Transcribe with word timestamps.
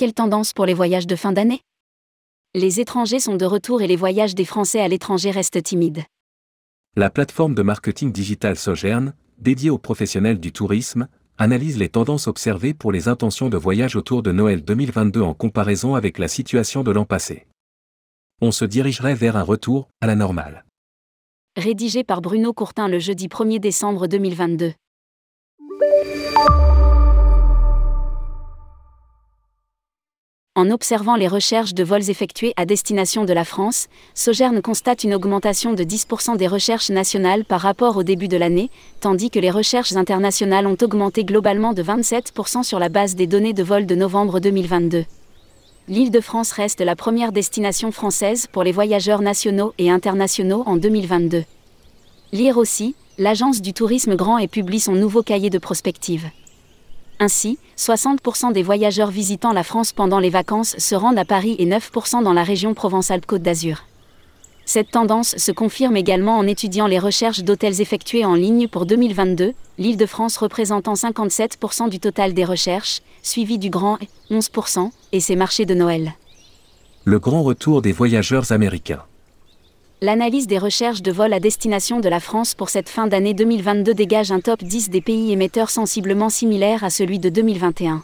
Quelle 0.00 0.14
tendance 0.14 0.54
pour 0.54 0.64
les 0.64 0.72
voyages 0.72 1.06
de 1.06 1.14
fin 1.14 1.30
d'année? 1.30 1.60
Les 2.54 2.80
étrangers 2.80 3.20
sont 3.20 3.36
de 3.36 3.44
retour 3.44 3.82
et 3.82 3.86
les 3.86 3.96
voyages 3.96 4.34
des 4.34 4.46
Français 4.46 4.80
à 4.80 4.88
l'étranger 4.88 5.30
restent 5.30 5.62
timides. 5.62 6.04
La 6.96 7.10
plateforme 7.10 7.54
de 7.54 7.60
marketing 7.60 8.10
digital 8.10 8.56
Sogern, 8.56 9.12
dédiée 9.36 9.68
aux 9.68 9.76
professionnels 9.76 10.40
du 10.40 10.52
tourisme, 10.52 11.06
analyse 11.36 11.76
les 11.76 11.90
tendances 11.90 12.28
observées 12.28 12.72
pour 12.72 12.92
les 12.92 13.08
intentions 13.08 13.50
de 13.50 13.58
voyage 13.58 13.94
autour 13.94 14.22
de 14.22 14.32
Noël 14.32 14.64
2022 14.64 15.20
en 15.20 15.34
comparaison 15.34 15.94
avec 15.96 16.16
la 16.16 16.28
situation 16.28 16.82
de 16.82 16.92
l'an 16.92 17.04
passé. 17.04 17.46
On 18.40 18.52
se 18.52 18.64
dirigerait 18.64 19.14
vers 19.14 19.36
un 19.36 19.42
retour 19.42 19.90
à 20.00 20.06
la 20.06 20.14
normale. 20.14 20.64
Rédigé 21.58 22.04
par 22.04 22.22
Bruno 22.22 22.54
Courtin 22.54 22.88
le 22.88 23.00
jeudi 23.00 23.28
1er 23.28 23.60
décembre 23.60 24.06
2022. 24.06 24.72
En 30.60 30.70
observant 30.70 31.16
les 31.16 31.26
recherches 31.26 31.72
de 31.72 31.82
vols 31.82 32.10
effectués 32.10 32.52
à 32.58 32.66
destination 32.66 33.24
de 33.24 33.32
la 33.32 33.46
France, 33.46 33.86
Sogern 34.12 34.60
constate 34.60 35.04
une 35.04 35.14
augmentation 35.14 35.72
de 35.72 35.82
10% 35.82 36.36
des 36.36 36.46
recherches 36.46 36.90
nationales 36.90 37.46
par 37.46 37.62
rapport 37.62 37.96
au 37.96 38.02
début 38.02 38.28
de 38.28 38.36
l'année, 38.36 38.68
tandis 39.00 39.30
que 39.30 39.38
les 39.38 39.50
recherches 39.50 39.96
internationales 39.96 40.66
ont 40.66 40.76
augmenté 40.82 41.24
globalement 41.24 41.72
de 41.72 41.82
27% 41.82 42.62
sur 42.62 42.78
la 42.78 42.90
base 42.90 43.14
des 43.14 43.26
données 43.26 43.54
de 43.54 43.62
vol 43.62 43.86
de 43.86 43.94
novembre 43.94 44.38
2022. 44.38 45.06
L'Île-de-France 45.88 46.52
reste 46.52 46.82
la 46.82 46.94
première 46.94 47.32
destination 47.32 47.90
française 47.90 48.46
pour 48.46 48.62
les 48.62 48.72
voyageurs 48.72 49.22
nationaux 49.22 49.72
et 49.78 49.90
internationaux 49.90 50.62
en 50.66 50.76
2022. 50.76 51.42
Lire 52.32 52.58
aussi, 52.58 52.94
l'agence 53.16 53.62
du 53.62 53.72
tourisme 53.72 54.14
grand 54.14 54.36
et 54.36 54.46
publie 54.46 54.80
son 54.80 54.92
nouveau 54.92 55.22
cahier 55.22 55.48
de 55.48 55.56
prospective. 55.56 56.28
Ainsi, 57.22 57.58
60% 57.76 58.54
des 58.54 58.62
voyageurs 58.62 59.10
visitant 59.10 59.52
la 59.52 59.62
France 59.62 59.92
pendant 59.92 60.20
les 60.20 60.30
vacances 60.30 60.74
se 60.78 60.94
rendent 60.94 61.18
à 61.18 61.26
Paris 61.26 61.54
et 61.58 61.66
9% 61.66 62.22
dans 62.22 62.32
la 62.32 62.42
région 62.42 62.72
Provence-Alpes-Côte 62.72 63.42
d'Azur. 63.42 63.84
Cette 64.64 64.90
tendance 64.90 65.36
se 65.36 65.52
confirme 65.52 65.98
également 65.98 66.38
en 66.38 66.46
étudiant 66.46 66.86
les 66.86 66.98
recherches 66.98 67.40
d'hôtels 67.40 67.82
effectuées 67.82 68.24
en 68.24 68.34
ligne 68.34 68.68
pour 68.68 68.86
2022, 68.86 69.52
l'Île-de-France 69.76 70.38
représentant 70.38 70.94
57% 70.94 71.90
du 71.90 72.00
total 72.00 72.32
des 72.32 72.44
recherches, 72.44 73.02
suivi 73.22 73.58
du 73.58 73.68
Grand 73.68 73.98
11%, 74.30 74.90
et 75.12 75.20
ses 75.20 75.36
marchés 75.36 75.66
de 75.66 75.74
Noël. 75.74 76.14
Le 77.04 77.18
grand 77.18 77.42
retour 77.42 77.82
des 77.82 77.92
voyageurs 77.92 78.50
américains. 78.52 79.02
L'analyse 80.02 80.46
des 80.46 80.56
recherches 80.56 81.02
de 81.02 81.12
vol 81.12 81.30
à 81.34 81.40
destination 81.40 82.00
de 82.00 82.08
la 82.08 82.20
France 82.20 82.54
pour 82.54 82.70
cette 82.70 82.88
fin 82.88 83.06
d'année 83.06 83.34
2022 83.34 83.92
dégage 83.92 84.32
un 84.32 84.40
top 84.40 84.62
10 84.62 84.88
des 84.88 85.02
pays 85.02 85.30
émetteurs 85.30 85.68
sensiblement 85.68 86.30
similaire 86.30 86.84
à 86.84 86.88
celui 86.88 87.18
de 87.18 87.28
2021. 87.28 88.02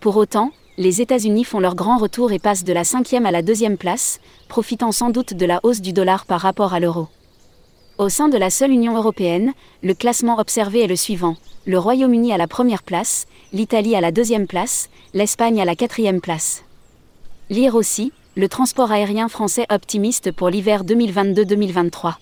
Pour 0.00 0.16
autant, 0.16 0.50
les 0.76 1.00
États-Unis 1.00 1.44
font 1.44 1.60
leur 1.60 1.76
grand 1.76 1.98
retour 1.98 2.32
et 2.32 2.40
passent 2.40 2.64
de 2.64 2.72
la 2.72 2.82
cinquième 2.82 3.26
à 3.26 3.30
la 3.30 3.42
deuxième 3.42 3.76
place, 3.76 4.18
profitant 4.48 4.90
sans 4.90 5.10
doute 5.10 5.34
de 5.34 5.46
la 5.46 5.60
hausse 5.62 5.80
du 5.80 5.92
dollar 5.92 6.26
par 6.26 6.40
rapport 6.40 6.74
à 6.74 6.80
l'euro. 6.80 7.06
Au 7.96 8.08
sein 8.08 8.28
de 8.28 8.36
la 8.36 8.50
seule 8.50 8.72
Union 8.72 8.96
européenne, 8.96 9.52
le 9.84 9.94
classement 9.94 10.40
observé 10.40 10.80
est 10.80 10.88
le 10.88 10.96
suivant. 10.96 11.36
Le 11.64 11.78
Royaume-Uni 11.78 12.32
à 12.32 12.38
la 12.38 12.48
première 12.48 12.82
place, 12.82 13.28
l'Italie 13.52 13.94
à 13.94 14.00
la 14.00 14.10
deuxième 14.10 14.48
place, 14.48 14.90
l'Espagne 15.12 15.62
à 15.62 15.64
la 15.64 15.76
quatrième 15.76 16.20
place. 16.20 16.64
Lire 17.50 17.76
aussi, 17.76 18.10
le 18.36 18.48
transport 18.48 18.90
aérien 18.90 19.28
français 19.28 19.64
optimiste 19.70 20.32
pour 20.32 20.48
l'hiver 20.48 20.84
2022-2023. 20.84 22.14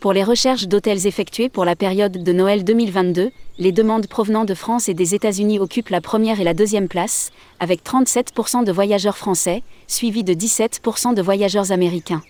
Pour 0.00 0.12
les 0.12 0.24
recherches 0.24 0.66
d'hôtels 0.66 1.06
effectuées 1.06 1.48
pour 1.48 1.64
la 1.64 1.76
période 1.76 2.24
de 2.24 2.32
Noël 2.32 2.64
2022, 2.64 3.30
les 3.58 3.72
demandes 3.72 4.08
provenant 4.08 4.44
de 4.44 4.54
France 4.54 4.88
et 4.88 4.94
des 4.94 5.14
États-Unis 5.14 5.60
occupent 5.60 5.90
la 5.90 6.00
première 6.00 6.40
et 6.40 6.44
la 6.44 6.54
deuxième 6.54 6.88
place, 6.88 7.30
avec 7.60 7.84
37% 7.84 8.64
de 8.64 8.72
voyageurs 8.72 9.18
français, 9.18 9.62
suivis 9.86 10.24
de 10.24 10.32
17% 10.32 11.14
de 11.14 11.22
voyageurs 11.22 11.70
américains. 11.70 12.22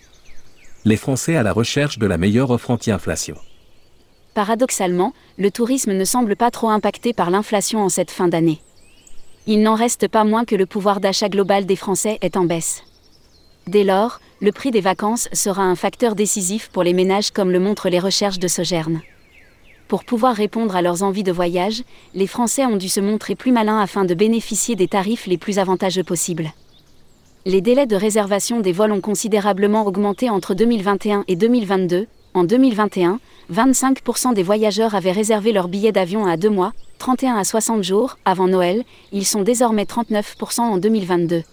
Les 0.84 0.96
Français 0.96 1.36
à 1.36 1.42
la 1.42 1.52
recherche 1.52 1.98
de 1.98 2.06
la 2.06 2.19
meilleure 2.19 2.50
offre 2.50 2.70
anti-inflation. 2.70 3.36
Paradoxalement, 4.34 5.14
le 5.38 5.50
tourisme 5.50 5.92
ne 5.92 6.04
semble 6.04 6.36
pas 6.36 6.50
trop 6.50 6.69
impacté 6.69 7.14
par 7.14 7.30
l'inflation 7.30 7.82
en 7.82 7.88
cette 7.88 8.10
fin 8.10 8.28
d'année. 8.28 8.60
Il 9.46 9.62
n'en 9.62 9.75
reste 9.75 10.06
pas 10.08 10.25
moins 10.25 10.44
que 10.44 10.54
le 10.54 10.66
pouvoir 10.66 11.00
d'achat 11.00 11.30
global 11.30 11.64
des 11.64 11.76
Français 11.76 12.19
est 12.20 12.36
en 12.36 12.44
baisse. 12.44 12.82
Dès 13.70 13.84
lors, 13.84 14.20
le 14.41 14.50
prix 14.50 14.72
des 14.72 14.81
vacances 14.81 15.28
sera 15.32 15.62
un 15.62 15.76
facteur 15.76 16.16
décisif 16.16 16.70
pour 16.72 16.82
les 16.82 16.92
ménages 16.92 17.31
comme 17.31 17.53
le 17.53 17.60
montrent 17.60 17.88
les 17.88 18.00
recherches 18.00 18.41
de 18.41 18.48
Sogern. 18.48 19.00
Pour 19.86 20.03
pouvoir 20.03 20.34
répondre 20.34 20.75
à 20.75 20.82
leurs 20.82 21.04
envies 21.04 21.22
de 21.22 21.31
voyage, 21.31 21.84
les 22.12 22.26
Français 22.26 22.66
ont 22.66 22.76
dû 22.76 22.88
se 22.88 22.98
montrer 22.98 23.36
plus 23.36 23.53
malins 23.53 23.78
afin 23.78 24.04
de 24.04 24.12
bénéficier 24.12 24.75
des 24.75 24.88
tarifs 24.88 25.28
les 25.28 25.38
plus 25.38 25.60
avantageux 25.60 26.03
possibles. 26.03 26.50
Les 27.47 27.60
délais 27.60 27.86
de 27.86 27.94
réservation 27.94 28.58
des 28.58 28.72
vols 28.72 28.91
ont 28.91 29.00
considérablement 29.00 29.87
augmenté 29.87 30.31
entre 30.31 30.54
2021 30.54 31.22
et 31.28 31.37
2022. 31.37 32.08
En 32.34 32.42
2021, 32.42 33.20
25% 33.52 34.34
des 34.34 34.42
voyageurs 34.42 34.97
avaient 34.97 35.12
réservé 35.12 35.52
leur 35.52 35.69
billet 35.69 35.92
d'avion 35.92 36.26
à 36.26 36.37
2 36.37 36.50
mois, 36.50 36.72
31 36.98 37.37
à 37.37 37.44
60 37.44 37.84
jours, 37.84 38.19
avant 38.25 38.48
Noël, 38.48 38.82
ils 39.12 39.25
sont 39.25 39.42
désormais 39.42 39.84
39% 39.84 40.60
en 40.60 40.78
2022. 40.78 41.44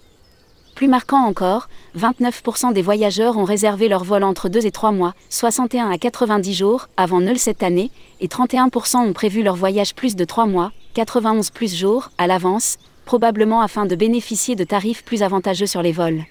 Plus 0.78 0.88
marquant 0.88 1.26
encore, 1.26 1.70
29% 1.98 2.72
des 2.72 2.84
voyageurs 2.84 3.36
ont 3.40 3.46
réservé 3.46 3.88
leur 3.88 4.04
vol 4.04 4.24
entre 4.24 4.48
2 4.48 4.64
et 4.64 4.70
3 4.70 4.92
mois, 4.92 5.16
61 5.32 5.90
à 5.90 5.98
90 5.98 6.54
jours, 6.54 6.88
avant 6.98 7.20
Noël 7.20 7.40
cette 7.40 7.64
année, 7.64 7.90
et 8.22 8.28
31% 8.28 8.98
ont 8.98 9.12
prévu 9.12 9.42
leur 9.42 9.56
voyage 9.56 9.96
plus 9.96 10.16
de 10.16 10.24
3 10.24 10.46
mois, 10.46 10.72
91 10.94 11.50
plus 11.50 11.74
jours, 11.74 12.12
à 12.20 12.28
l'avance, 12.28 12.78
probablement 13.06 13.62
afin 13.62 13.88
de 13.88 13.96
bénéficier 13.96 14.56
de 14.56 14.64
tarifs 14.64 15.04
plus 15.04 15.24
avantageux 15.24 15.66
sur 15.66 15.82
les 15.82 15.92
vols. 15.92 16.26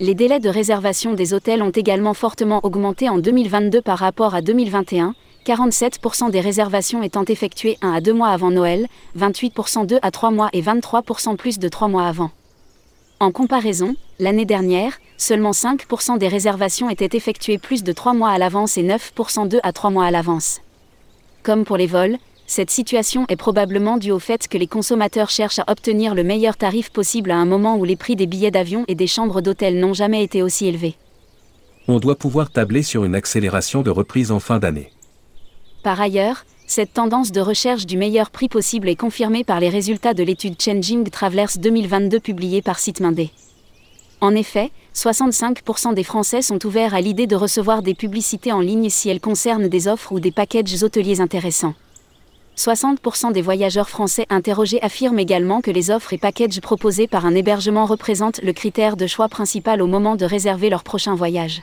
Les 0.00 0.16
délais 0.16 0.40
de 0.40 0.48
réservation 0.48 1.14
des 1.14 1.32
hôtels 1.32 1.62
ont 1.62 1.70
également 1.70 2.14
fortement 2.14 2.58
augmenté 2.64 3.08
en 3.08 3.18
2022 3.18 3.80
par 3.80 3.98
rapport 3.98 4.34
à 4.34 4.42
2021, 4.42 5.14
47% 5.46 6.32
des 6.32 6.40
réservations 6.40 7.04
étant 7.04 7.24
effectuées 7.26 7.78
1 7.80 7.92
à 7.92 8.00
2 8.00 8.12
mois 8.12 8.30
avant 8.30 8.50
Noël, 8.50 8.88
28% 9.16 9.86
2 9.86 10.00
à 10.02 10.10
3 10.10 10.32
mois 10.32 10.50
et 10.52 10.62
23% 10.62 11.36
plus 11.36 11.60
de 11.60 11.68
3 11.68 11.86
mois 11.86 12.08
avant. 12.08 12.32
En 13.22 13.30
comparaison, 13.30 13.94
l'année 14.18 14.44
dernière, 14.44 14.98
seulement 15.16 15.52
5% 15.52 16.18
des 16.18 16.26
réservations 16.26 16.90
étaient 16.90 17.16
effectuées 17.16 17.56
plus 17.56 17.84
de 17.84 17.92
3 17.92 18.14
mois 18.14 18.30
à 18.30 18.36
l'avance 18.36 18.76
et 18.76 18.82
9% 18.82 19.46
2 19.46 19.60
à 19.62 19.72
3 19.72 19.90
mois 19.90 20.06
à 20.06 20.10
l'avance. 20.10 20.60
Comme 21.44 21.62
pour 21.62 21.76
les 21.76 21.86
vols, 21.86 22.16
cette 22.48 22.70
situation 22.70 23.24
est 23.28 23.36
probablement 23.36 23.96
due 23.96 24.10
au 24.10 24.18
fait 24.18 24.48
que 24.48 24.58
les 24.58 24.66
consommateurs 24.66 25.30
cherchent 25.30 25.60
à 25.60 25.70
obtenir 25.70 26.16
le 26.16 26.24
meilleur 26.24 26.56
tarif 26.56 26.90
possible 26.90 27.30
à 27.30 27.36
un 27.36 27.44
moment 27.44 27.76
où 27.76 27.84
les 27.84 27.94
prix 27.94 28.16
des 28.16 28.26
billets 28.26 28.50
d'avion 28.50 28.84
et 28.88 28.96
des 28.96 29.06
chambres 29.06 29.40
d'hôtel 29.40 29.78
n'ont 29.78 29.94
jamais 29.94 30.24
été 30.24 30.42
aussi 30.42 30.66
élevés. 30.66 30.96
On 31.86 32.00
doit 32.00 32.16
pouvoir 32.16 32.50
tabler 32.50 32.82
sur 32.82 33.04
une 33.04 33.14
accélération 33.14 33.82
de 33.82 33.90
reprise 33.90 34.32
en 34.32 34.40
fin 34.40 34.58
d'année. 34.58 34.90
Par 35.84 36.00
ailleurs, 36.00 36.44
cette 36.72 36.94
tendance 36.94 37.32
de 37.32 37.40
recherche 37.42 37.84
du 37.84 37.98
meilleur 37.98 38.30
prix 38.30 38.48
possible 38.48 38.88
est 38.88 38.96
confirmée 38.96 39.44
par 39.44 39.60
les 39.60 39.68
résultats 39.68 40.14
de 40.14 40.22
l'étude 40.22 40.54
Changing 40.58 41.06
Travelers 41.10 41.58
2022 41.58 42.18
publiée 42.18 42.62
par 42.62 42.78
Sitmindé. 42.78 43.28
En 44.22 44.34
effet, 44.34 44.70
65% 44.94 45.92
des 45.92 46.02
Français 46.02 46.40
sont 46.40 46.64
ouverts 46.64 46.94
à 46.94 47.02
l'idée 47.02 47.26
de 47.26 47.36
recevoir 47.36 47.82
des 47.82 47.92
publicités 47.92 48.52
en 48.52 48.60
ligne 48.60 48.88
si 48.88 49.10
elles 49.10 49.20
concernent 49.20 49.68
des 49.68 49.86
offres 49.86 50.12
ou 50.12 50.18
des 50.18 50.30
packages 50.32 50.82
hôteliers 50.82 51.20
intéressants. 51.20 51.74
60% 52.56 53.32
des 53.32 53.42
voyageurs 53.42 53.90
français 53.90 54.24
interrogés 54.30 54.82
affirment 54.82 55.18
également 55.18 55.60
que 55.60 55.70
les 55.70 55.90
offres 55.90 56.14
et 56.14 56.18
packages 56.18 56.62
proposés 56.62 57.06
par 57.06 57.26
un 57.26 57.34
hébergement 57.34 57.84
représentent 57.84 58.40
le 58.42 58.54
critère 58.54 58.96
de 58.96 59.06
choix 59.06 59.28
principal 59.28 59.82
au 59.82 59.86
moment 59.86 60.16
de 60.16 60.24
réserver 60.24 60.70
leur 60.70 60.84
prochain 60.84 61.14
voyage. 61.14 61.62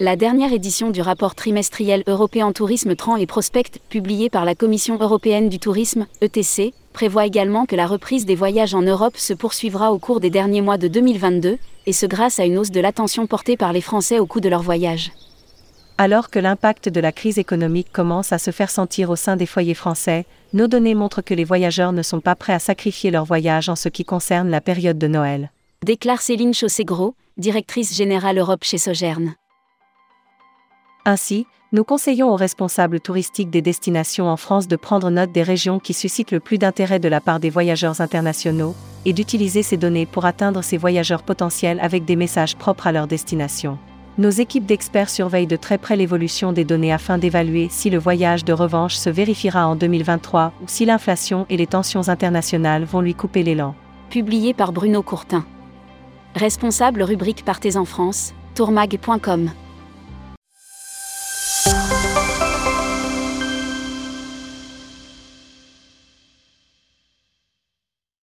La 0.00 0.16
dernière 0.16 0.52
édition 0.52 0.90
du 0.90 1.00
rapport 1.00 1.36
trimestriel 1.36 2.02
européen 2.08 2.50
Tourisme 2.50 2.96
Tran 2.96 3.14
et 3.14 3.26
Prospect, 3.26 3.78
publié 3.88 4.28
par 4.28 4.44
la 4.44 4.56
Commission 4.56 4.98
européenne 4.98 5.48
du 5.48 5.60
tourisme, 5.60 6.08
ETC, 6.20 6.74
prévoit 6.92 7.26
également 7.26 7.64
que 7.64 7.76
la 7.76 7.86
reprise 7.86 8.26
des 8.26 8.34
voyages 8.34 8.74
en 8.74 8.82
Europe 8.82 9.16
se 9.16 9.32
poursuivra 9.32 9.92
au 9.92 10.00
cours 10.00 10.18
des 10.18 10.30
derniers 10.30 10.62
mois 10.62 10.78
de 10.78 10.88
2022, 10.88 11.58
et 11.86 11.92
ce 11.92 12.06
grâce 12.06 12.40
à 12.40 12.44
une 12.44 12.58
hausse 12.58 12.72
de 12.72 12.80
l'attention 12.80 13.28
portée 13.28 13.56
par 13.56 13.72
les 13.72 13.80
Français 13.80 14.18
au 14.18 14.26
coût 14.26 14.40
de 14.40 14.48
leur 14.48 14.62
voyage. 14.62 15.12
Alors 15.96 16.28
que 16.28 16.40
l'impact 16.40 16.88
de 16.88 16.98
la 17.00 17.12
crise 17.12 17.38
économique 17.38 17.92
commence 17.92 18.32
à 18.32 18.38
se 18.38 18.50
faire 18.50 18.70
sentir 18.70 19.10
au 19.10 19.16
sein 19.16 19.36
des 19.36 19.46
foyers 19.46 19.74
français, 19.74 20.26
nos 20.54 20.66
données 20.66 20.96
montrent 20.96 21.22
que 21.22 21.34
les 21.34 21.44
voyageurs 21.44 21.92
ne 21.92 22.02
sont 22.02 22.20
pas 22.20 22.34
prêts 22.34 22.52
à 22.52 22.58
sacrifier 22.58 23.12
leur 23.12 23.26
voyage 23.26 23.68
en 23.68 23.76
ce 23.76 23.88
qui 23.88 24.04
concerne 24.04 24.50
la 24.50 24.60
période 24.60 24.98
de 24.98 25.06
Noël. 25.06 25.52
Déclare 25.84 26.20
Céline 26.20 26.52
Chaussé-Gros, 26.52 27.14
directrice 27.36 27.94
générale 27.96 28.38
Europe 28.38 28.64
chez 28.64 28.78
Sogern. 28.78 29.36
Ainsi, 31.04 31.46
nous 31.72 31.84
conseillons 31.84 32.30
aux 32.30 32.36
responsables 32.36 33.00
touristiques 33.00 33.50
des 33.50 33.60
destinations 33.60 34.28
en 34.28 34.36
France 34.36 34.68
de 34.68 34.76
prendre 34.76 35.10
note 35.10 35.32
des 35.32 35.42
régions 35.42 35.78
qui 35.78 35.92
suscitent 35.92 36.30
le 36.30 36.40
plus 36.40 36.56
d'intérêt 36.56 36.98
de 36.98 37.08
la 37.08 37.20
part 37.20 37.40
des 37.40 37.50
voyageurs 37.50 38.00
internationaux, 38.00 38.74
et 39.04 39.12
d'utiliser 39.12 39.62
ces 39.62 39.76
données 39.76 40.06
pour 40.06 40.24
atteindre 40.24 40.62
ces 40.62 40.78
voyageurs 40.78 41.22
potentiels 41.22 41.80
avec 41.80 42.04
des 42.04 42.16
messages 42.16 42.56
propres 42.56 42.86
à 42.86 42.92
leur 42.92 43.06
destination. 43.06 43.78
Nos 44.16 44.30
équipes 44.30 44.66
d'experts 44.66 45.10
surveillent 45.10 45.48
de 45.48 45.56
très 45.56 45.76
près 45.76 45.96
l'évolution 45.96 46.52
des 46.52 46.64
données 46.64 46.92
afin 46.92 47.18
d'évaluer 47.18 47.68
si 47.70 47.90
le 47.90 47.98
voyage 47.98 48.44
de 48.44 48.52
revanche 48.52 48.94
se 48.94 49.10
vérifiera 49.10 49.66
en 49.66 49.74
2023 49.74 50.52
ou 50.62 50.64
si 50.68 50.84
l'inflation 50.84 51.46
et 51.50 51.56
les 51.56 51.66
tensions 51.66 52.08
internationales 52.08 52.84
vont 52.84 53.00
lui 53.00 53.14
couper 53.14 53.42
l'élan 53.42 53.74
Publié 54.10 54.54
par 54.54 54.72
Bruno 54.72 55.02
Courtin. 55.02 55.44
Responsable 56.36 57.02
rubrique 57.02 57.44
Partez 57.44 57.76
en 57.76 57.84
France, 57.84 58.32
tourmag.com. 58.54 59.50